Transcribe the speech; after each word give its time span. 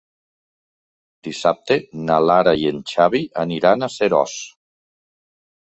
Dissabte 1.27 1.77
na 2.09 2.17
Lara 2.31 2.57
i 2.63 2.67
en 2.73 2.83
Xavi 2.95 3.25
aniran 3.47 3.83
a 3.91 3.95
Seròs. 4.01 4.39